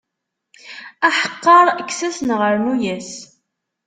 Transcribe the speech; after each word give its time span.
Aḥeqqaṛ, 1.07 1.65
kkes-as 1.81 2.17
neɣ 2.21 2.41
rnu-yas. 2.55 3.11